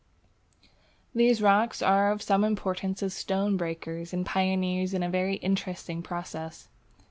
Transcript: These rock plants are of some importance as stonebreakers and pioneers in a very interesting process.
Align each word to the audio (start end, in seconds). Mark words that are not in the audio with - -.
These 1.13 1.43
rock 1.43 1.75
plants 1.77 1.83
are 1.83 2.11
of 2.11 2.23
some 2.23 2.43
importance 2.43 3.03
as 3.03 3.13
stonebreakers 3.13 4.13
and 4.13 4.25
pioneers 4.25 4.95
in 4.95 5.03
a 5.03 5.11
very 5.11 5.35
interesting 5.35 6.01
process. 6.01 6.69